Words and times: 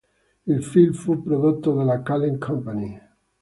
Il 0.47 0.63
film 0.63 0.93
fu 0.93 1.21
prodotto 1.21 1.75
dalla 1.75 2.01
Kalem 2.01 2.39
Company. 2.39 2.99